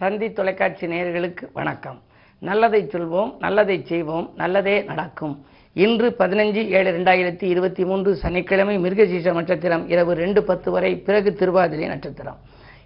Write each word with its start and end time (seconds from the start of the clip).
தந்தி 0.00 0.32
தொலைக்காட்சி 0.32 0.86
நேயர்களுக்கு 0.86 1.44
வணக்கம். 1.52 2.00
நல்லதை 2.38 2.84
சொல்வோம் 2.84 3.30
நல்லதை 3.38 3.84
செய்வோம் 3.86 4.30
நல்லதே 4.36 4.82
நடக்கும். 4.82 5.46
இன்று 5.72 6.14
பதினஞ்சு 6.18 6.68
ஏழு 6.78 6.90
ரெண்டாயிரத்தி 6.98 7.42
இருபத்தி 7.42 7.84
மூன்று 7.84 8.16
சனிக்கிழமை 8.16 8.78
மிருகசீஷ 8.78 9.32
நட்சத்திரம் 9.32 9.88
இரவு 9.88 10.12
ரெண்டு 10.14 10.42
பத்து 10.42 10.70
வரை 10.70 10.96
பிறகு 10.96 11.34
திருவாதிரை 11.34 11.86
நட்சத்திரம். 11.86 12.36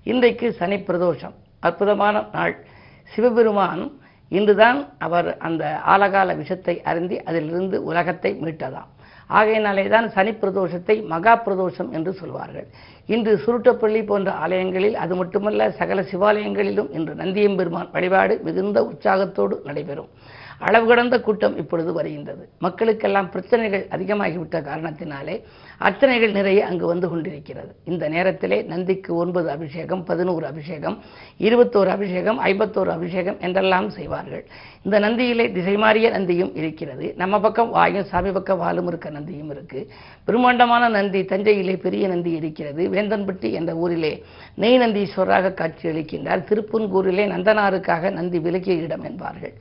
இன்றைக்கு 0.03 0.53
சனி 0.53 0.77
பிரதோஷம். 0.77 1.35
அற்புதமான 1.61 2.25
நாள். 2.33 2.57
சிவபெருமான் 3.03 3.93
இன்றுதான் 4.29 4.89
அவர் 4.99 5.37
அந்த 5.37 5.81
ஆலகால 5.87 6.37
விஷத்தை 6.37 6.83
அருந்தி 6.83 7.23
அதிலிருந்து 7.23 7.83
உலகத்தை 7.83 8.35
மீட்டதாம். 8.41 8.91
ஆகையினாலே 9.39 9.85
தான் 9.95 10.07
சனி 10.15 10.33
பிரதோஷத்தை 10.43 10.97
மகா 11.13 11.35
பிரதோஷம் 11.47 11.91
என்று 11.97 12.13
சொல்வார்கள். 12.21 12.67
இன்று 13.15 13.33
சுருட்டப்பள்ளி 13.45 14.01
போன்ற 14.11 14.31
ஆலயங்களில் 14.45 14.97
அது 15.05 15.15
மட்டுமல்ல 15.21 15.71
சகல 15.81 16.01
சிவாலயங்களிலும் 16.13 16.91
இன்று 16.99 17.15
நந்தியம்பெருமான் 17.23 17.93
வழிபாடு 17.97 18.37
மிகுந்த 18.49 18.79
உற்சாகத்தோடு 18.91 19.57
நடைபெறும். 19.69 20.11
அளவு 20.61 20.87
கடந்த 20.87 21.21
கூட்டம் 21.21 21.57
இப்பொழுது 21.57 21.93
வருகின்றது. 21.93 22.49
மக்களுக்கெல்லாம் 22.61 23.31
பிரச்சனைகள் 23.31 23.87
அதிகமாகிவிட்ட 23.91 24.57
காரணத்தினாலே 24.61 25.37
அர்ச்சனைகள் 25.79 26.33
நிறைய 26.33 26.67
அங்கு 26.67 26.87
வந்து 26.87 27.09
கொண்டிருக்கிறது. 27.09 27.73
இந்த 27.85 28.09
நேரத்திலே 28.09 28.63
நந்திக்கு 28.63 29.15
ஒன்பது 29.15 29.51
அபிஷேகம் 29.51 30.05
பதினோரு 30.05 30.47
அபிஷேகம் 30.47 30.99
இருபத்தோரு 31.39 31.87
அபிஷேகம் 31.87 32.41
ஐம்பத்தோரு 32.45 32.91
அபிஷேகம் 32.97 33.39
என்றெல்லாம் 33.41 33.91
செய்வார்கள். 33.91 34.45
இந்த 34.83 35.01
நந்தியிலே 35.01 35.53
திசை 35.53 35.77
மாறிய 35.77 36.11
நந்தியும் 36.11 36.53
இருக்கிறது. 36.57 37.15
நம்ம 37.17 37.41
பக்கம் 37.41 37.71
வாயும் 37.71 38.05
சாமி 38.05 38.31
பக்கம் 38.33 38.61
வாலும் 38.61 38.87
இருக்க 38.87 39.11
நந்தியும் 39.11 39.51
இருக்கு. 39.51 39.81
பிரம்மாண்டமான 40.25 40.89
நந்தி 40.89 41.23
தஞ்சையிலே 41.23 41.77
பெரிய 41.77 42.09
நந்தி 42.09 42.31
இருக்கிறது. 42.31 42.89
வேந்தன்பட்டி 42.89 43.51
என்ற 43.53 43.75
ஊரிலே 43.75 44.25
நெய் 44.55 44.79
நந்தீஸ்வராக 44.79 45.55
காட்சியளிக்கின்றார் 45.55 46.47
திருப்பூன்கூரிலே 46.51 47.27
நந்தனாருக்காக 47.35 48.13
நந்தி 48.13 48.39
விலகிய 48.39 48.77
இடம் 48.77 49.05
என்பார்கள். 49.05 49.55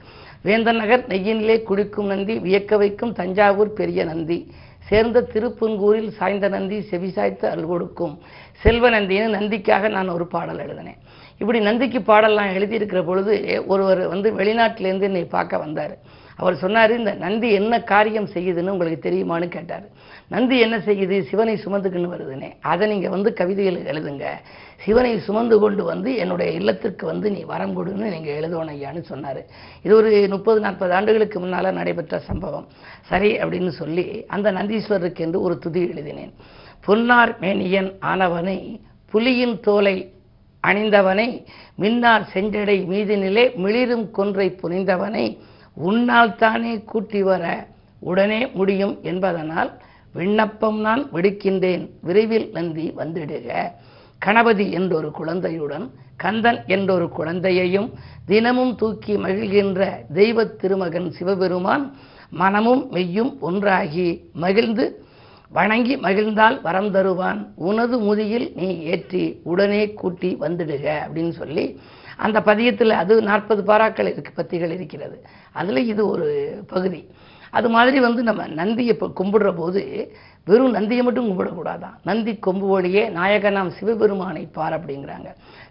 வேந்தன் 0.48 0.76
நகர் 0.76 1.04
நெய்யினிலே 1.08 1.56
குடிக்கும் 1.64 2.06
நந்தி 2.06 2.36
வியக்க 2.38 2.78
வைக்கும் 2.78 3.14
தஞ்சாவூர் 3.14 3.72
பெரிய 3.80 4.04
நந்தி. 4.04 4.40
சேர்ந்த 4.90 5.28
திருப்புன்கூரில் 5.34 6.12
சாய்ந்த 6.20 6.48
நந்தி 6.48 6.78
செவிசாய்த்து 6.92 7.46
அருள் 7.46 7.72
கொடுக்கும். 7.72 8.14
செல்வ 8.64 8.90
நந்தின்னு 8.90 9.28
நந்திக்காக 9.38 9.90
நான் 9.90 10.08
ஒரு 10.08 10.26
பாடல் 10.28 10.62
எழுதினேன். 10.66 11.00
இப்படி 11.42 11.60
நந்திக்கு 11.60 12.00
பாடல்லாம் 12.00 12.54
எழுதியிருக்கிற 12.58 13.02
பொழுது 13.06 13.34
ஒருவர் 13.66 14.02
வந்து 14.08 14.30
வெளிநாட்டிலேருந்து 14.40 15.10
என்னை 15.12 15.26
பார்க்க 15.26 15.58
வந்தார். 15.58 15.94
அவர் 16.40 16.56
சொன்னார் 16.64 16.92
இந்த 16.98 17.12
நந்தி 17.24 17.48
என்ன 17.60 17.74
காரியம் 17.92 18.28
செய்யுதுன்னு 18.34 18.74
உங்களுக்கு 18.74 19.00
தெரியுமான்னு 19.08 19.48
கேட்டார். 19.56 19.86
நந்தி 20.34 20.56
என்ன 20.66 20.78
செய்யுது? 20.88 21.16
சிவனை 21.30 21.56
சுமந்துக்குன்னு 21.64 22.12
வருதுனே 22.14 22.50
அதை 22.72 22.86
நீங்கள் 22.92 23.14
வந்து 23.16 23.30
கவிதையில் 23.40 23.80
எழுதுங்க. 23.92 24.26
சிவனை 24.84 25.14
சுமந்து 25.28 25.56
கொண்டு 25.64 25.84
வந்து 25.92 26.10
என்னுடைய 26.24 26.50
இல்லத்திற்கு 26.60 27.06
வந்து 27.12 27.28
நீ 27.36 27.42
வரம் 27.54 27.74
கொடுன்னு 27.78 28.14
நீங்கள் 28.16 28.38
எழுதணும் 28.40 28.72
ஐயான்னு 28.76 29.02
சொன்னார். 29.12 29.42
இது 29.86 29.94
ஒரு 30.00 30.12
முப்பது 30.36 30.60
நாற்பது 30.66 30.94
ஆண்டுகளுக்கு 31.00 31.40
முன்னால் 31.44 31.78
நடைபெற்ற 31.80 32.20
சம்பவம். 32.30 32.68
சரி 33.10 33.32
அப்படின்னு 33.44 33.74
சொல்லி 33.82 34.08
அந்த 34.38 34.48
நந்தீஸ்வரருக்கு 34.60 35.26
என்று 35.28 35.42
ஒரு 35.48 35.58
துதி 35.66 35.84
எழுதினேன். 35.94 36.34
பொன்னார் 36.86 37.34
மேனியன் 37.44 37.92
ஆனவனை 38.12 38.60
புலியின் 39.14 39.58
தோலை 39.68 39.98
அணிந்தவனை 40.64 41.30
மின்னார் 41.82 42.26
செஞ்சடை 42.34 42.76
மீதினிலே 42.92 43.44
மிளிரும் 43.64 44.08
கொன்றை 44.18 44.48
புனிந்தவனை 44.62 45.26
உன்னால் 45.88 46.34
தானே 46.36 46.74
கூட்டி 46.92 47.22
வர 47.30 47.44
உடனே 48.02 48.42
முடியும் 48.58 48.96
என்பதனால் 49.02 49.72
விண்ணப்பம் 50.16 50.80
நான் 50.86 51.04
விடுக்கின்றேன். 51.14 51.84
விரைவில் 52.08 52.48
நந்தி 52.56 52.86
வந்துடுக. 52.98 53.48
கணபதி 54.22 54.66
என்றொரு 54.78 55.10
குழந்தையுடன் 55.12 55.86
கந்தன் 56.18 56.60
என்றொரு 56.76 57.06
குழந்தையையும் 57.18 57.90
தினமும் 58.26 58.74
தூக்கி 58.76 59.14
மகிழ்கின்ற 59.26 59.82
தெய்வ 60.14 60.46
திருமகன் 60.62 61.10
சிவபெருமான் 61.18 61.86
மனமும் 62.42 62.84
மெய்யும் 62.92 63.32
ஒன்றாகி 63.50 64.10
மகிழ்ந்து 64.44 64.86
வணங்கி 65.52 65.96
மகிழ்ந்தால் 65.98 66.58
வரம் 66.62 66.92
தருவான். 66.92 67.40
உனது 67.68 67.96
முதியில் 68.00 68.48
நீ 68.56 68.68
ஏற்றி 68.94 69.24
உடனே 69.44 69.82
கூட்டி 70.02 70.30
வந்துடுக 70.42 70.86
அப்படின்னு 71.06 71.34
சொல்லி 71.42 71.66
அந்த 72.26 72.40
பதியத்தில் 72.40 72.98
அது 73.02 73.14
நாற்பது 73.22 73.62
பாராக்கள் 73.64 74.10
இருக்கு 74.12 74.32
பத்திகள் 74.42 74.74
இருக்கிறது. 74.78 75.18
அதில் 75.52 75.88
இது 75.94 76.02
ஒரு 76.14 76.28
பகுதி. 76.68 77.02
அது 77.58 77.68
மாதிரி 77.76 78.00
வந்து 78.00 78.22
நம்ம 78.24 78.42
நந்தியை 78.60 78.92
இப்போ 78.94 79.08
கும்பிடுற 79.20 79.50
போது 79.56 79.82
வெறும் 80.46 80.76
நந்தியை 80.78 81.04
மட்டும் 81.04 81.30
கும்பிடக்கூடாதான். 81.30 81.96
நந்தி 82.04 82.34
கொம்பு 82.36 82.68
வழியே 82.68 83.04
நாயகனாம் 83.10 83.72
சிவபெருமானை 83.78 84.44
பார் 84.58 84.76
அப்படிங்கிறாங்க. 84.78 85.30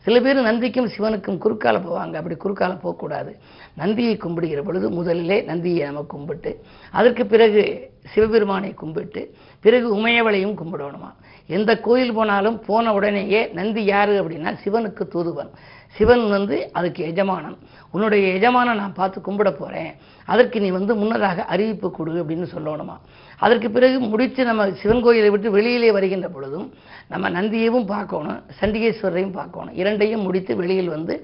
சில 0.08 0.20
பேர் 0.20 0.38
நந்திக்கும் 0.42 0.90
சிவனுக்கும் 0.94 1.40
குறுக்கால 1.44 1.78
போவாங்க. 1.86 2.14
அப்படி 2.20 2.36
குறுக்கால 2.44 2.72
போகக்கூடாது. 2.84 3.32
நந்தியை 3.76 4.16
கும்பிடுகிற 4.16 4.60
பொழுது 4.64 4.86
முதலிலே 4.90 5.38
நந்தியை 5.42 5.82
நம்ம 5.86 6.04
கும்பிட்டு 6.12 6.50
அதற்கு 6.98 7.26
பிறகு 7.32 7.64
சிவபெருமானை 8.12 8.70
கும்பிட்டு 8.74 9.22
பிறகு 9.60 9.86
உமையவளையும் 9.96 10.56
கும்பிடணுமா? 10.60 11.10
எந்த 11.46 11.80
கோயில் 11.86 12.16
போனாலும் 12.18 12.60
போன 12.66 12.92
உடனேயே 12.92 13.42
நந்தி 13.58 13.84
யாரு 13.84 14.14
அப்படின்னா 14.22 14.52
சிவனுக்கு 14.64 15.04
தூதுவன். 15.14 15.50
சிவன் 15.96 16.24
வந்து 16.28 16.56
அதுக்கு 16.72 17.02
எஜமானன். 17.04 17.58
உன்னுடைய 17.90 18.24
எஜமானை 18.38 18.72
நான் 18.80 18.98
பார்த்து 19.00 19.20
கும்பிட 19.20 19.50
போகிறேன் 19.60 19.92
அதற்கு 20.24 20.60
நீ 20.60 20.70
வந்து 20.70 20.94
முன்னதாக 20.94 21.44
அறிவிப்பு 21.44 21.90
கொடு 21.90 22.24
அப்படின்னு 22.24 22.48
சொல்லணுமா? 22.56 22.96
அதற்கு 23.44 23.68
பிறகு 23.74 23.96
முடித்து 24.12 24.42
நம்ம 24.48 24.62
சிவன் 24.80 25.02
கோயிலை 25.04 25.30
விட்டு 25.32 25.48
வெளியிலே 25.56 25.90
வருகின்ற 25.96 26.28
பொழுதும் 26.34 26.66
நம்ம 27.12 27.30
நந்தியையும் 27.36 27.86
பார்க்கணும் 27.92 28.40
சண்டிகேஸ்வரரையும் 28.60 29.36
பார்க்கணும். 29.38 29.74
இரண்டையும் 29.80 30.24
முடித்து 30.26 30.52
வெளியில் 30.60 30.94
வந்து 30.96 31.14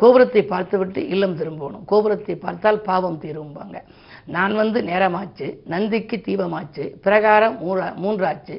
கோபுரத்தை 0.00 0.42
பார்த்துவிட்டு 0.52 1.00
இல்லம் 1.14 1.36
திரும்பணும். 1.40 1.84
கோபுரத்தை 1.92 2.36
பார்த்தால் 2.44 2.80
பாவம் 2.88 3.20
தீரும்பாங்க. 3.24 3.76
நான் 4.36 4.54
வந்து 4.62 4.78
நேரமாச்சு 4.90 5.46
நந்திக்கு 5.72 6.18
தீபமாச்சு 6.26 6.84
பிரகாரம் 7.06 7.56
மூன்றா 7.64 7.88
மூன்றாச்சு 8.04 8.56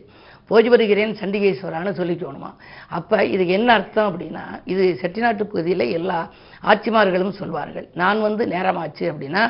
போஜி 0.50 0.70
வருகிறேன் 0.74 1.14
சண்டிகேஸ்வரான்னு 1.20 1.92
சொல்லிக்கணுமா 2.00 2.50
அப்போ 2.97 3.18
இது 3.36 3.44
என்ன 3.58 3.70
அர்த்தம் 3.78 4.09
அப்படின்னா 4.09 4.44
இது 4.74 4.84
செட்டிநாட்டு 5.02 5.46
பகுதியில் 5.53 5.86
எல்லா 6.00 6.20
ஆட்சிமார்களும் 6.72 7.38
சொல்வார்கள். 7.40 7.88
நான் 8.02 8.20
வந்து 8.28 8.46
நேரமாச்சு 8.53 9.06
அப்படின்னா 9.12 9.46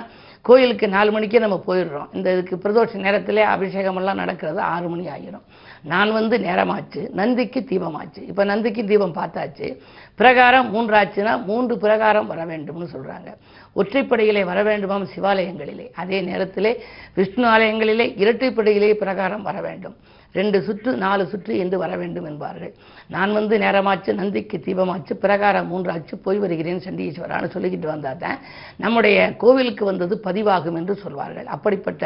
கோயிலுக்கு 0.48 0.88
நாலு 0.96 1.10
மணிக்கே 1.12 1.40
நம்ம 1.44 1.58
போயிடுறோம். 1.68 2.10
இந்த 2.18 2.28
இதுக்கு 2.36 2.56
பிரதோஷ 2.64 2.92
நேரத்தில் 3.06 3.42
அபிஷேகமெல்லாம் 3.54 4.22
நடக்கிறது 4.24 4.60
ஆறு 4.74 4.88
மணி 4.90 5.06
ஆகிரும் 5.16 5.46
நான் 5.94 6.12
வந்து 6.18 6.36
நேரமாச்சு 6.38 7.02
நந்திக்கு 7.20 7.60
தீபமாச்சு. 7.70 8.22
இப்போ 8.32 8.44
நந்திக்கு 8.52 8.84
தீபம் 8.92 9.16
பார்த்தாச்சு. 9.20 9.68
பிரகாரம் 10.16 10.68
மூன்றாச்சுன்னா 10.76 11.34
மூன்று 11.50 11.78
பிரகாரம் 11.78 12.30
வர 12.32 12.42
வேண்டும்னு 12.46 12.88
சொல்கிறாங்க 12.96 13.32
ஒற்றைப்படையிலே 13.76 14.44
வர 14.52 14.60
வேண்டுமாம் 14.70 15.08
சிவாலயங்களிலே. 15.16 15.88
அதே 16.02 16.20
நேரத்திலே 16.30 16.72
விஷ்ணு 17.16 17.48
ஆலயங்களிலே 17.56 18.08
இரட்டைப்படையிலே 18.24 18.92
பிரகாரம் 19.04 19.48
வர 19.50 19.58
வேண்டும். 19.68 19.96
ரெண்டு 20.38 20.58
சுற்று 20.68 20.92
நாலு 21.04 21.24
சுற்று 21.32 21.54
என்று 21.64 21.78
வர 21.84 21.92
வேண்டும் 22.02 22.28
என்பார்கள். 22.32 22.72
நான் 23.16 23.32
வந்து 23.38 23.56
நேரமாச்சு 23.64 24.12
நந்திக்கு 24.20 24.58
தீபமாச்சு 24.66 25.14
பிரகாரம் 25.24 25.70
மூன்றாச்சு 25.72 26.16
போய் 26.26 26.42
வருகிறேன் 26.44 26.82
சண்டீஸ்வரான்னு 26.88 27.52
சொல்லிக்கிட்டு 27.56 27.90
வந்தால் 27.94 28.22
தான் 28.24 28.40
நம்முடைய 28.84 29.18
கோவிலுக்கு 29.44 29.86
வந்தது 29.92 30.16
பதிவாகும் 30.28 30.80
என்று 30.82 30.96
சொல்வார்கள். 31.04 31.48
அப்படிப்பட்ட 31.58 32.04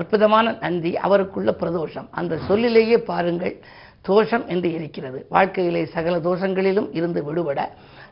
அற்புதமான 0.00 0.56
நந்தி 0.60 0.92
அவருக்குள்ள 1.08 1.52
பிரதோஷம். 1.62 2.08
அந்த 2.20 2.36
சொல்லிலேயே 2.48 2.98
பாருங்கள் 3.10 3.56
தோஷம் 4.10 4.46
என்று 4.54 4.68
இருக்கிறது. 4.78 5.20
வாழ்க்கையிலே 5.34 5.84
சகல 5.94 6.16
தோஷங்களிலும் 6.28 6.90
இருந்து 6.98 7.20
விடுபட 7.28 7.60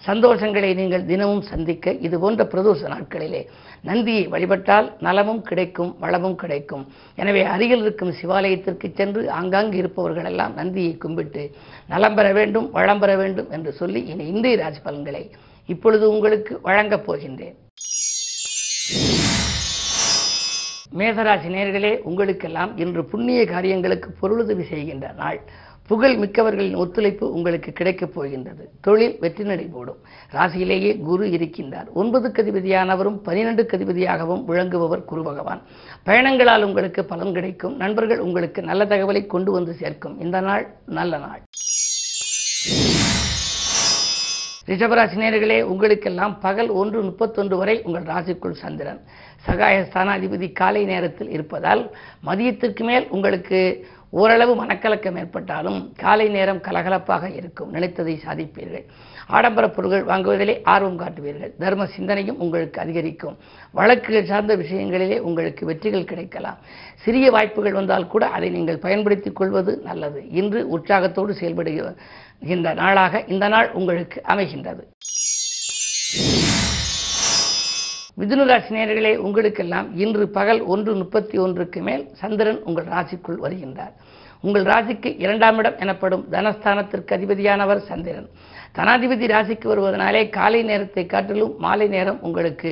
சந்தோஷங்களை 0.06 0.70
நீங்கள் 0.81 1.04
தினமும் 1.10 1.44
சந்திக்க 1.50 1.92
இது 2.06 2.16
போன்ற 2.22 2.42
பிரதோஷ 2.53 2.81
நாட்களிலே 2.92 3.41
நந்தியை 3.88 4.25
வழிபட்டால் 4.34 4.88
நலமும் 5.06 5.41
கிடைக்கும் 5.48 5.91
வளமும் 6.04 6.37
கிடைக்கும். 6.42 6.84
எனவே 7.20 7.42
அருகில் 7.54 7.82
இருக்கும் 7.84 8.12
சிவாலயத்திற்கு 8.20 8.88
சென்று 9.00 9.22
ஆங்காங்கு 9.38 9.76
இருப்பவர்கள் 9.82 10.28
எல்லாம் 10.32 10.54
நந்தியை 10.60 10.93
கும்பிட்டு 11.04 11.44
நலம் 11.94 12.16
பெற 12.20 12.28
வேண்டும் 12.38 12.69
வளம் 12.78 13.03
பெற 13.04 13.12
வேண்டும் 13.22 13.50
என்று 13.50 13.72
சொல்லி 13.81 14.03
இனி 14.12 14.26
இந்திய 14.34 14.60
ராசி 14.62 14.82
பலன்களை 14.87 15.25
இப்பொழுது 15.75 16.06
உங்களுக்கு 16.14 16.55
வழங்கப் 16.69 17.06
போகின்றேன். 17.06 17.56
மேசராசி 20.99 21.49
நேர்களே 21.55 21.93
உங்களுக்கெல்லாம் 22.08 22.73
இன்று 22.82 23.02
புண்ணிய 23.12 23.40
காரியங்களுக்கு 23.52 24.08
பொருளுதவி 24.20 24.64
செய்கின்ற 24.73 25.06
நாள். 25.23 25.38
புகழ் 25.86 26.16
மிக்கவர்களின் 26.16 26.76
ஒத்துழைப்பு 26.76 27.32
உங்களுக்கு 27.32 27.72
கிடைக்கப் 27.72 28.14
போகின்றது. 28.14 28.70
தொழில் 28.81 29.16
வெற்றி 29.20 29.44
நடை 29.44 29.64
போடும். 29.64 29.98
ராசியிலேயே 30.32 30.98
குரு 30.98 31.26
இருக்கின்றார். 31.26 31.92
ஒன்பது 31.92 32.28
கதிபதியானவரும் 32.28 33.16
பனிரெண்டு 33.16 33.62
கதிபதியாகவும் 33.62 34.44
விளங்குபவர் 34.48 35.04
குரு 35.04 35.22
பகவான். 35.22 35.62
பயணங்களால் 36.02 36.62
உங்களுக்கு 36.62 37.04
பலன் 37.04 37.32
கிடைக்கும். 37.32 37.76
நண்பர்கள் 37.76 38.19
உங்களுக்கு 38.19 38.62
நல்ல 38.62 38.84
தகவலை 38.84 39.26
கொண்டு 39.26 39.52
வந்து 39.52 39.75
சேர்க்கும். 39.75 40.20
இந்த 40.20 40.40
நாள் 40.40 40.75
நல்ல 40.86 41.19
நாள். 41.19 41.42
ரிஷபராசி 44.66 45.16
நேர்களே 45.22 45.62
உங்களுக்கெல்லாம் 45.62 46.40
பகல் 46.40 46.69
ஒன்று 46.69 47.02
முப்பத்தொன்று 47.02 47.56
வரை 47.56 47.82
உங்கள் 47.82 48.02
ராசிக்குள் 48.02 48.52
சந்திரன். 48.52 49.00
சகாய 49.36 49.88
ஸ்தானாதிபதி 49.92 50.52
காலை 50.52 50.84
நேரத்தில் 50.84 51.31
இருப்பதால் 51.31 51.96
மதியத்திற்கு 52.26 52.81
மேல் 52.81 53.08
உங்களுக்கு 53.08 53.86
ஓரளவு 54.20 54.52
மனக்கலக்கம் 54.64 55.19
ஏற்பட்டாலும் 55.19 55.93
காலை 55.96 56.28
நேரம் 56.28 56.61
கலகலப்பாக 56.66 57.34
இருக்கும். 57.34 57.75
நினைத்ததை 57.75 58.12
சாதிப்பீர்கள். 58.26 58.84
ஆடம்பர 59.26 59.70
பொருட்கள் 59.70 60.05
வாங்குவதிலே 60.05 60.55
ஆர்வம் 60.64 60.99
காட்டுவீர்கள். 60.99 61.52
தர்ம 61.58 61.87
சிந்தனையும் 61.87 62.38
உங்களுக்கு 62.38 62.81
அதிகரிக்கும். 62.81 63.37
வழக்குகள் 63.72 64.25
சார்ந்த 64.25 64.56
விஷயங்களிலே 64.56 65.19
உங்களுக்கு 65.19 65.66
வெற்றிகள் 65.66 66.05
கிடைக்கலாம். 66.05 66.58
சிறிய 66.94 67.31
வாய்ப்புகள் 67.31 67.72
வந்தால் 67.72 68.06
கூட 68.06 68.26
அதை 68.26 68.50
நீங்கள் 68.50 68.78
பயன்படுத்திக் 68.78 69.37
கொள்வது 69.37 69.81
நல்லது. 69.84 70.31
இன்று 70.31 70.69
உற்சாகத்தோடு 70.69 71.34
செயல்படுகின்ற 71.40 72.75
நாளாக 72.75 73.25
இந்த 73.26 73.49
நாள் 73.49 73.70
உங்களுக்கு 73.72 74.22
அமைகின்றது. 74.28 74.84
மிதுனராசி 78.19 78.70
நேர்களே 78.75 79.11
உங்களுக்கெல்லாம் 79.26 79.87
இன்று 80.02 80.25
பகல் 80.34 80.61
ஒன்று 80.72 80.93
முப்பத்தி 80.94 81.37
ஒன்றுக்கு 81.44 81.81
மேல் 81.87 82.05
சந்திரன் 82.20 82.61
உங்கள் 82.69 82.87
ராசிக்குள் 82.94 83.40
வருகின்றார். 83.44 83.94
உங்கள் 84.46 84.66
ராசிக்கு 84.72 85.11
இரண்டாம் 85.25 85.58
இடம் 85.61 85.78
எனப்படும் 85.84 86.22
தனஸ்தானத்திற்கு 86.34 87.14
அதிபதியானவர் 87.16 87.81
சந்திரன். 87.90 88.28
தனாதிபதி 88.76 89.26
ராசிக்கு 89.34 89.66
வருவதனாலே 89.72 90.22
காலை 90.37 90.61
நேரத்தை 90.70 91.05
காட்டிலும் 91.06 91.55
மாலை 91.64 91.88
நேரம் 91.96 92.20
உங்களுக்கு 92.28 92.70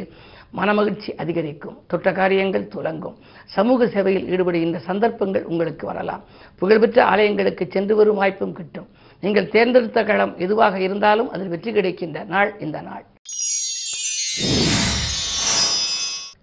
மனமகிழ்ச்சி 0.58 1.10
அதிகரிக்கும். 1.22 1.76
தொட்ட 1.90 2.08
காரியங்கள் 2.20 2.70
துலங்கும். 2.74 3.16
சமூக 3.56 3.86
சேவையில் 3.94 4.28
ஈடுபடுகின்ற 4.32 4.80
சந்தர்ப்பங்கள் 4.88 5.48
உங்களுக்கு 5.52 5.86
வரலாம். 5.90 6.24
புகழ்பெற்ற 6.60 6.98
ஆலயங்களுக்கு 7.12 7.66
சென்று 7.76 7.96
வரும் 8.00 8.20
வாய்ப்பும் 8.22 8.56
கிட்டும். 8.58 8.90
நீங்கள் 9.22 9.52
தேர்ந்தெடுத்த 9.54 10.02
களம் 10.04 10.34
எதுவாக 10.46 10.78
இருந்தாலும் 10.88 11.32
அதில் 11.34 11.52
வெற்றி 11.54 11.72
கிடைக்கின்ற 11.72 12.24
நாள் 12.34 12.52
இந்த 12.66 12.80
நாள். 12.90 13.06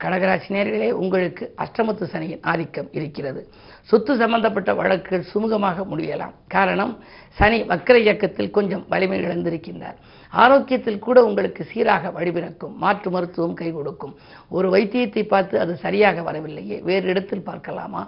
கடகராசி 0.03 0.49
நேர்களே 0.55 0.89
உங்களுக்கு 1.03 1.43
அஷ்டமத்து 1.63 2.05
சனியின் 2.11 2.45
ஆதிக்கம் 2.51 2.89
இருக்கிறது. 2.97 3.41
சொத்து 3.89 4.13
சம்பந்தப்பட்ட 4.17 4.71
வழக்குகள் 4.79 5.29
சுமூகமாக 5.31 5.83
முடியலாம். 5.91 6.33
காரணம் 6.55 6.93
சனி 7.37 7.57
வக்கர 7.71 7.97
இயக்கத்தில் 8.05 8.55
கொஞ்சம் 8.57 8.83
வலிமை 8.91 9.17
இழந்திருக்கின்றார். 9.25 9.97
ஆரோக்கியத்தில் 10.33 10.99
கூட 10.99 11.17
உங்களுக்கு 11.23 11.61
சீராக 11.71 12.11
வழிபிறக்கும் 12.17 12.73
மாற்று 12.83 13.09
மருத்துவம் 13.11 13.55
கை 13.59 13.69
கொடுக்கும். 13.71 14.13
ஒரு 14.49 14.67
வைத்தியத்தை 14.75 15.23
பார்த்து 15.27 15.55
அது 15.59 15.75
சரியாக 15.85 16.21
வரவில்லையே 16.21 16.77
வேறு 16.89 17.07
இடத்தில் 17.13 17.47
பார்க்கலாமா? 17.49 18.01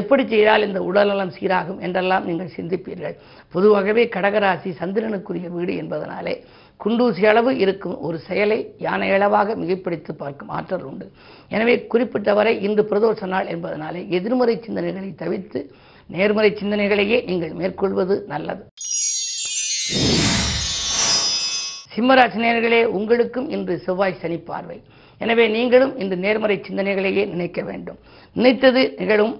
எப்படி 0.00 0.24
செய்தால் 0.26 0.66
இந்த 0.68 0.82
உடல்நலம் 0.82 1.34
சீராகும் 1.38 1.82
என்றெல்லாம் 1.88 2.24
நீங்கள் 2.24 2.54
சிந்திப்பீர்கள். 2.56 3.16
பொதுவாகவே 3.54 4.04
கடகராசி 4.16 4.72
சந்திரனுக்குரிய 4.82 5.48
வீடு 5.56 5.74
என்பதனாலே 5.82 6.36
குண்டூசி 6.82 7.22
அளவு 7.30 7.50
இருக்கும் 7.64 7.96
ஒரு 8.06 8.18
செயலை 8.26 8.58
யானை 8.86 9.08
அளவாக 9.16 9.54
மிகைப்பிடித்து 9.60 10.12
பார்க்கும் 10.22 10.50
ஆற்றல் 10.56 10.84
உண்டு. 10.90 11.06
எனவே 11.54 11.74
குறிப்பிட்டவரை 11.92 12.52
இன்று 12.66 12.82
பிரதோஷ 12.90 13.28
நாள் 13.34 13.50
என்பதனாலே 13.54 14.02
எதிர்மறை 14.18 14.56
சிந்தனைகளை 14.66 15.10
தவிர்த்து 15.22 15.60
நேர்மறை 16.16 16.50
சிந்தனைகளையே 16.60 17.18
நீங்கள் 17.28 17.54
மேற்கொள்வது 17.60 18.16
நல்லது. 18.32 18.64
சிம்மராசினியர்களே 21.94 22.80
உங்களுக்கும் 22.98 23.48
இன்று 23.56 23.74
செவ்வாய் 23.84 24.20
சனி 24.22 24.38
பார்வை. 24.48 24.78
எனவே 25.20 25.44
நீங்களும் 25.56 25.92
இன்று 26.02 26.16
நேர்மறை 26.24 26.56
சிந்தனைகளையே 26.66 27.22
நினைக்க 27.34 27.60
வேண்டும். 27.68 27.98
நினைத்தது 28.36 28.82
நிகழும் 28.98 29.36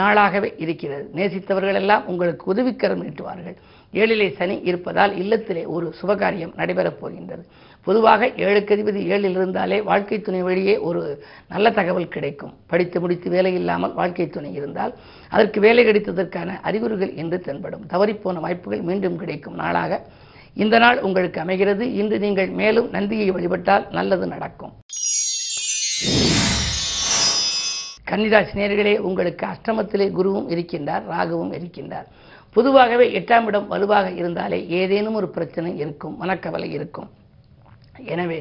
நாளாகவே 0.00 0.48
இருக்கிறது. 0.64 1.04
நேசித்தவர்கள் 1.18 1.78
எல்லாம் 1.80 2.06
உங்களுக்கு 2.12 2.44
உதவிக்கரம் 2.52 3.02
நீட்டுவார்கள். 3.04 3.56
ஏழிலே 3.92 4.34
சனி 4.36 4.60
இருப்பதால் 4.62 5.12
இல்லத்திலே 5.16 5.66
ஒரு 5.66 5.94
சுபகாரியம் 6.02 6.54
நடைபெறப் 6.56 7.00
போகின்றது. 7.00 7.46
பொதுவாக 7.84 8.26
ஏழுக்கு 8.26 8.72
அதிபதி 8.76 9.00
ஏழில் 9.12 9.30
இருந்தாலே 9.30 9.80
வாழ்க்கை 9.80 10.20
துணை 10.20 10.42
வழியே 10.42 10.78
ஒரு 10.78 11.24
நல்ல 11.48 11.70
தகவல் 11.70 12.08
கிடைக்கும். 12.08 12.52
படித்து 12.66 13.00
முடித்து 13.00 13.30
வேலை 13.30 13.54
இல்லாமல் 13.54 13.94
வாழ்க்கை 13.94 14.26
துணை 14.28 14.54
இருந்தால் 14.54 14.94
அதற்கு 15.30 15.60
வேலை 15.60 15.84
கிடைத்ததற்கான 15.84 16.60
அறிகுறிகள் 16.60 17.14
என்று 17.14 17.40
தென்படும். 17.40 17.86
தவறிப்போன 17.92 18.40
வாய்ப்புகள் 18.40 18.80
மீண்டும் 18.80 19.18
கிடைக்கும். 19.18 19.54
நாளாக 19.54 20.00
இந்த 20.54 20.78
நாள் 20.78 21.00
உங்களுக்கு 21.00 21.40
அமைகிறது. 21.40 21.94
இன்று 21.94 22.18
நீங்கள் 22.18 22.48
மேலும் 22.48 22.90
நந்தியை 22.90 23.30
வழிபட்டால் 23.30 23.86
நல்லது 23.90 24.26
நடக்கும். 24.26 24.72
கன்னிராசி 28.10 28.54
நேர்களே 28.60 28.94
உங்களுக்கு 29.08 29.44
அஷ்டமத்திலே 29.52 30.08
குருவும் 30.18 30.48
இருக்கின்றார் 30.54 31.04
ராகுவும் 31.14 31.54
இருக்கின்றார். 31.58 32.08
பொதுவாகவே 32.56 33.06
எட்டாம் 33.18 33.46
இடம் 33.50 33.70
வலுவாக 33.72 34.06
இருந்தாலே 34.20 34.58
ஏதேனும் 34.80 35.18
ஒரு 35.20 35.28
பிரச்சனை 35.36 35.70
இருக்கும் 35.82 36.18
மனக்கவலை 36.22 36.68
இருக்கும். 36.78 37.08
எனவே 38.14 38.38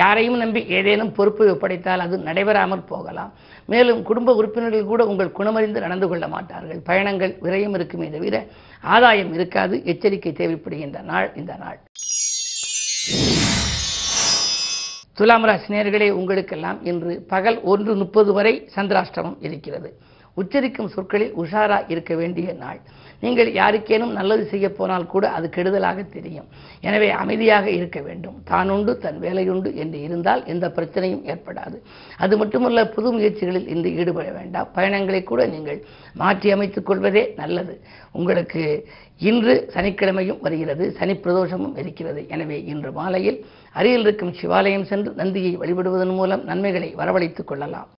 யாரையும் 0.00 0.38
நம்பி 0.42 0.60
ஏதேனும் 0.76 1.12
பொறுப்பை 1.16 1.46
ஒப்படைத்தால் 1.52 2.04
அது 2.04 2.16
நடைபெறாமல் 2.28 2.88
போகலாம். 2.92 3.32
மேலும் 3.72 4.00
குடும்ப 4.08 4.34
உறுப்பினர்கள் 4.38 4.90
கூட 4.92 5.02
உங்கள் 5.12 5.36
குணமறிந்து 5.38 5.84
நடந்து 5.86 6.06
கொள்ள 6.08 6.24
மாட்டார்கள். 6.34 6.80
பயணங்கள் 6.88 7.32
விரயம் 7.46 7.76
இருக்குமே 7.78 8.08
தவிர 8.16 8.38
ஆதாயம் 8.94 9.32
இருக்காது 9.38 9.74
எச்சரிக்கை 9.92 10.32
தேவைப்படுகின்ற 10.40 11.00
நாள் 11.12 11.28
இந்த 11.42 11.54
நாள். 11.64 11.78
துலாம் 15.18 15.44
ராசி 15.48 16.10
உங்களுக்கெல்லாம் 16.20 16.78
இன்று 16.90 17.12
பகல் 17.32 17.58
ஒன்று 17.72 17.94
முப்பது 17.94 18.32
வரை 18.32 18.54
சந்திராஷ்டமம் 18.76 19.38
இருக்கிறது. 19.40 19.90
உச்சரிக்கும் 20.36 20.92
சொற்களில் 20.94 21.34
உஷாரா 21.42 21.76
இருக்க 21.92 22.12
வேண்டிய 22.20 22.52
நாள். 22.62 22.80
நீங்கள் 23.20 23.50
யாருக்கேனும் 23.52 24.14
நல்லது 24.16 24.44
செய்ய 24.52 24.66
போனால் 24.68 25.06
கூட 25.06 25.24
அது 25.36 25.46
கெடுதலாக 25.56 26.02
தெரியும். 26.16 26.48
எனவே 26.80 27.10
அமைதியாக 27.10 27.66
இருக்க 27.70 27.98
வேண்டும். 28.00 28.36
தானுண்டு 28.50 28.92
தன் 29.04 29.20
வேலையுண்டு 29.24 29.70
என்று 29.82 29.98
இருந்தால் 30.06 30.42
எந்த 30.46 30.66
பிரச்சனையும் 30.76 31.24
ஏற்படாது. 31.32 31.76
அது 32.24 32.34
மட்டுமல்ல 32.36 32.86
புது 32.96 33.10
முயற்சிகளில் 33.12 33.70
இன்று 33.74 33.92
ஈடுபட 34.00 34.28
வேண்டாம். 34.38 34.68
பயணங்களை 34.74 35.22
கூட 35.22 35.46
நீங்கள் 35.46 35.80
மாற்றி 36.22 36.50
அமைத்துக் 36.50 36.86
கொள்வதே 36.86 37.24
நல்லது. 37.36 37.76
உங்களுக்கு 38.12 38.62
இன்று 39.30 39.54
சனிக்கிழமையும் 39.74 40.40
வருகிறது. 40.40 40.84
சனி 40.98 41.14
பிரதோஷமும் 41.24 41.78
இருக்கிறது. 41.82 42.22
எனவே 42.28 42.58
இன்று 42.64 42.92
மாலையில் 42.92 43.38
அருகில் 43.74 44.00
இருக்கும் 44.00 44.34
சிவாலயம் 44.40 44.82
சென்று 44.82 45.12
நந்தியை 45.16 45.58
வழிபடுவதன் 45.58 46.14
மூலம் 46.14 46.44
நன்மைகளை 46.44 46.94
வரவழைத்துக் 46.94 47.44
கொள்ளலாம். 47.44 47.88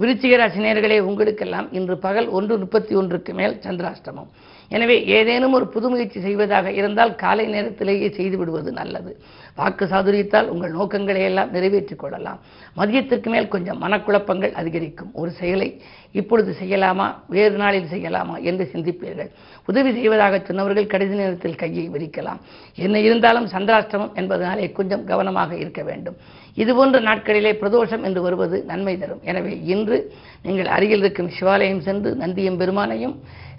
விருச்சிக 0.00 0.98
உங்களுக்கெல்லாம் 0.98 1.72
இன்று 1.72 1.98
பகல் 1.98 2.28
ஒன்று 2.28 2.58
முப்பத்தி 2.58 2.94
ஒன்றுக்கு 2.94 3.34
மேல் 3.34 3.60
சந்திராஷ்டமம். 3.62 4.30
எனவே 4.68 5.06
ஏதேனும் 5.06 5.52
ஒரு 5.52 5.66
புது 5.68 5.88
முயற்சி 5.88 6.20
செய்வதாக 6.20 6.72
இருந்தால் 6.72 7.14
காலை 7.14 7.46
நேரத்திலேயே 7.46 8.10
செய்து 8.10 8.36
விடுவது 8.38 8.72
நல்லது. 8.72 9.12
வாக்கு 9.56 9.84
சாதுரியத்தால் 9.84 10.46
உங்கள் 10.46 10.70
நோக்கங்களை 10.70 11.22
எல்லாம் 11.22 11.50
நிறைவேற்றிக் 11.50 11.98
கொள்ளலாம். 11.98 12.38
மதியத்திற்கு 12.76 13.26
மேல் 13.26 13.48
கொஞ்சம் 13.48 13.82
மனக்குழப்பங்கள் 13.82 14.52
அதிகரிக்கும். 14.52 15.10
ஒரு 15.12 15.30
செயலை 15.30 15.82
இப்பொழுது 16.12 16.54
செய்யலாமா? 16.62 17.14
வேறு 17.28 17.56
நாளில் 17.56 17.90
செய்யலாமா? 17.92 18.40
என்று 18.40 18.70
சிந்திப்பீர்கள். 18.72 19.30
உதவி 19.66 19.92
செய்வதாக 19.92 20.42
சொன்னவர்கள் 20.44 20.86
கடைசி 20.86 21.14
நேரத்தில் 21.14 21.54
கையை 21.54 21.90
விரிக்கலாம். 21.90 22.40
என்ன 22.74 23.00
இருந்தாலும் 23.00 23.48
சந்திராஷ்டமம் 23.48 24.10
என்பதனாலே 24.14 24.72
கொஞ்சம் 24.72 25.04
கவனமாக 25.04 25.56
இருக்க 25.56 25.82
வேண்டும். 25.82 26.16
இதுபோன்ற 26.54 27.00
நாட்களிலே 27.00 27.52
பிரதோஷம் 27.52 28.02
என்று 28.02 28.22
வருவது 28.22 28.64
நன்மை 28.64 28.98
தரும். 28.98 29.20
எனவே 29.22 29.60
இன்று 29.64 30.12
நீங்கள் 30.42 30.66
அருகில் 30.66 30.98
இருக்கும் 30.98 31.30
சிவாலயம் 31.40 31.80
சென்று 31.80 32.16
நந்தியம் 32.20 32.58
பெருமானையும் 32.58 33.14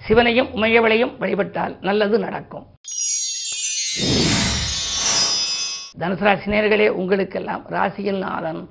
சிவனையும் 0.08 0.48
உமையவளையும் 0.56 1.18
வழிபட்டால் 1.20 1.76
நல்லது 1.82 2.20
நடக்கும். 2.20 2.66
தனுசு 6.00 6.26
ராசி 6.28 6.88
உங்களுக்கெல்லாம் 7.02 7.64
ராசியில் 7.76 8.22
நாதன் 8.26 8.62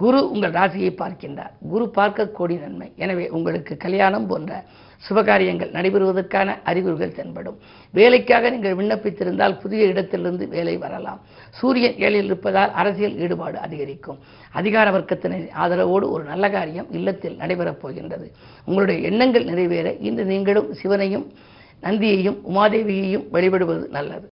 குரு 0.00 0.20
உங்கள் 0.32 0.54
ராசியை 0.58 0.90
பார்க்கின்றார். 1.00 1.54
குரு 1.70 1.86
பார்க்க 1.96 2.26
கோடி 2.38 2.54
நன்மை. 2.54 2.88
எனவே 2.96 3.24
உங்களுக்கு 3.36 3.72
கல்யாணம் 3.84 4.28
போன்ற 4.30 4.64
சுபகாரியங்கள் 5.02 5.70
நடைபெறுவதற்கான 5.76 6.48
அறிகுறிகள் 6.70 7.14
தென்படும். 7.18 7.58
வேலைக்காக 7.94 8.50
நீங்கள் 8.50 8.76
விண்ணப்பித்திருந்தால் 8.80 9.58
புதிய 9.62 9.90
இடத்திலிருந்து 9.92 10.48
வேலை 10.48 10.74
வரலாம். 10.84 11.20
சூரியன் 11.58 11.96
ஏழில் 12.06 12.28
இருப்பதால் 12.30 12.72
அரசியல் 12.82 13.16
ஈடுபாடு 13.16 13.58
அதிகரிக்கும். 13.66 14.18
அதிகார 14.60 14.86
வர்க்கத்தினர் 14.96 15.46
ஆதரவோடு 15.62 16.08
ஒரு 16.14 16.24
நல்ல 16.24 16.50
காரியம் 16.50 16.90
இல்லத்தில் 16.98 17.38
நடைபெறப் 17.42 17.82
போகின்றது. 17.82 18.28
உங்களுடைய 18.64 19.08
எண்ணங்கள் 19.10 19.48
நிறைவேற 19.50 19.90
இன்று 20.08 20.24
நீங்களும் 20.24 20.70
சிவனையும் 20.82 21.26
நந்தியையும் 21.82 22.40
உமாதேவியையும் 22.52 23.28
வழிபடுவது 23.36 23.84
நல்லது. 23.98 24.28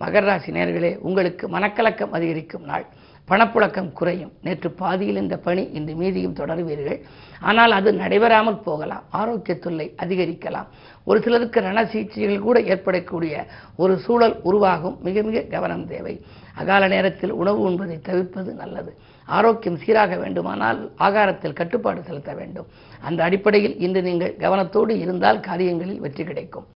மகர 0.00 0.20
ராசி 0.20 0.52
நேர்களே 0.52 0.96
உங்களுக்கு 0.98 1.48
மனக்கலக்கம் 1.48 2.14
அதிகரிக்கும் 2.16 2.64
நாள். 2.64 2.86
பணப்புழக்கம் 3.28 3.92
குறையும். 3.92 4.32
நேற்று 4.42 4.70
பாதியில் 4.70 5.20
இந்த 5.20 5.36
பணி 5.36 5.62
இன்று 5.78 5.94
மீதியும் 5.94 6.34
தொடருவீர்கள். 6.34 6.98
ஆனால் 7.40 7.70
அது 7.70 7.92
நடைபெறாமல் 7.92 8.58
போகலாம். 8.58 9.04
ஆரோக்கிய 9.10 9.58
தொல்லை 9.58 9.94
அதிகரிக்கலாம். 10.02 10.68
ஒரு 11.04 11.22
சிலருக்கு 11.22 11.60
ரண 11.60 11.86
சிகிச்சைகள் 11.86 12.44
கூட 12.46 12.60
ஏற்படக்கூடிய 12.60 13.46
ஒரு 13.76 13.98
சூழல் 13.98 14.36
உருவாகும். 14.42 14.98
மிக 15.00 15.22
மிக 15.22 15.40
கவனம் 15.40 15.86
தேவை. 15.86 16.14
அகால 16.54 16.88
நேரத்தில் 16.88 17.30
உணவு 17.30 17.70
உண்பதை 17.70 18.00
தவிர்ப்பது 18.00 18.52
நல்லது. 18.54 18.92
ஆரோக்கியம் 19.24 19.76
சீராக 19.76 20.16
வேண்டுமானால் 20.16 20.92
ஆகாரத்தில் 20.98 21.58
கட்டுப்பாடு 21.60 22.02
செலுத்த 22.02 22.32
வேண்டும். 22.34 22.66
அந்த 23.00 23.22
அடிப்படையில் 23.24 23.78
இன்று 23.78 24.02
நீங்கள் 24.02 24.36
கவனத்தோடு 24.38 24.90
இருந்தால் 24.90 25.40
காரியங்களில் 25.40 26.00
வெற்றி 26.00 26.24
கிடைக்கும். 26.24 26.66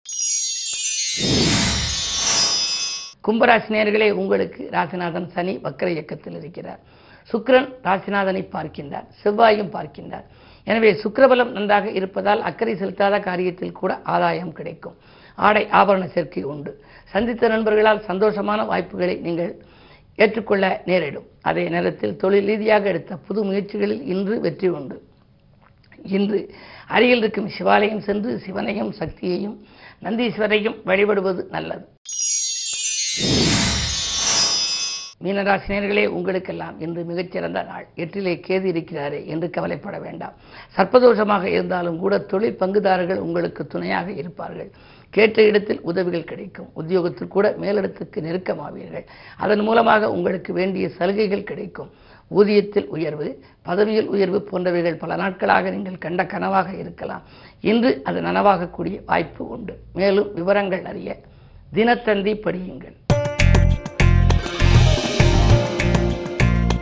கும்பராசி 3.28 3.70
நேர்களே 3.74 4.06
உங்களுக்கு 4.20 4.62
ராசிநாதன் 4.74 5.26
சனி 5.32 5.54
வக்கர 5.64 5.88
இயக்கத்தில் 5.94 6.36
இருக்கிறார். 6.40 6.78
சுக்கரன் 7.30 7.66
ராசிநாதனை 7.86 8.42
பார்க்கின்றார் 8.54 9.08
செவ்வாயும் 9.22 9.72
பார்க்கின்றார். 9.74 10.26
எனவே 10.66 10.90
சுக்கரபலம் 11.02 11.50
நன்றாக 11.56 11.90
இருப்பதால் 11.98 12.44
அக்கறை 12.48 12.74
செலுத்தாத 12.82 13.16
காரியத்தில் 13.26 13.74
கூட 13.80 13.92
ஆதாயம் 14.14 14.54
கிடைக்கும். 14.58 14.96
ஆடை 15.38 15.64
ஆபரண 15.80 16.06
சேர்க்கை 16.14 16.44
உண்டு. 16.52 16.72
சந்தித்த 17.12 17.50
நண்பர்களால் 17.54 18.00
சந்தோஷமான 18.08 18.64
வாய்ப்புகளை 18.70 19.16
நீங்கள் 19.26 19.52
ஏற்றுக்கொள்ள 20.18 20.64
நேரிடும். 20.90 21.28
அதே 21.50 21.64
நேரத்தில் 21.74 22.16
தொழில் 22.22 22.48
ரீதியாக 22.52 22.88
எடுத்த 22.92 23.20
புது 23.26 23.42
முயற்சிகளில் 23.50 24.02
இன்று 24.14 24.36
வெற்றி 24.46 24.70
உண்டு. 24.78 24.96
இன்று 26.16 26.40
அருகில் 26.96 27.22
இருக்கும் 27.22 27.52
சிவாலயம் 27.58 28.04
சென்று 28.08 28.32
சிவனையும் 28.46 28.92
சக்தியையும் 29.02 29.56
நந்தீஸ்வரையும் 30.06 30.76
வழிபடுவது 30.90 31.44
நல்லது. 31.56 31.86
மீனராசினியர்களே 35.28 36.06
உங்களுக்கெல்லாம் 36.06 36.80
இன்று 36.80 37.04
மிகச்சிறந்த 37.04 37.62
நாள். 37.62 37.86
எட்டிலே 37.96 38.32
கேது 38.46 38.64
இருக்கிறாரே 38.64 39.26
என்று 39.26 39.50
கவலைப்பட 39.50 39.98
வேண்டாம். 39.98 40.32
சர்ப்பதோஷமாக 40.76 41.42
இருந்தாலும் 41.42 41.98
கூட 41.98 42.18
தொழில் 42.18 42.56
பங்குதாரர்கள் 42.60 43.16
உங்களுக்கு 43.16 43.66
துணையாக 43.66 44.10
இருப்பார்கள். 44.10 44.70
கேட்ட 45.10 45.42
இடத்தில் 45.42 45.80
உதவிகள் 45.80 46.24
கிடைக்கும். 46.24 46.68
உத்தியோகத்தில் 46.72 47.32
கூட 47.34 47.54
மேலிடத்துக்கு 47.60 48.18
நெருக்கமாவீர்கள். 48.26 49.06
அதன் 49.36 49.60
மூலமாக 49.60 50.10
உங்களுக்கு 50.10 50.52
வேண்டிய 50.52 50.88
சலுகைகள் 50.88 51.48
கிடைக்கும். 51.50 51.90
ஊதியத்தில் 52.36 52.86
உயர்வு 52.86 53.28
பதவியில் 53.62 54.06
உயர்வு 54.06 54.48
போன்றவைகள் 54.50 54.98
பல 54.98 55.16
நாட்களாக 55.16 55.70
நீங்கள் 55.70 55.98
கண்ட 55.98 56.24
கனவாக 56.24 56.78
இருக்கலாம். 56.78 57.22
இன்று 57.60 58.00
அது 58.04 58.20
நனவாகக்கூடிய 58.20 59.04
வாய்ப்பு 59.06 59.48
உண்டு. 59.48 59.76
மேலும் 59.94 60.34
விவரங்கள் 60.34 60.84
அறிய 60.84 61.16
தினத்தந்தி 61.74 62.34
படியுங்கள். 62.46 62.96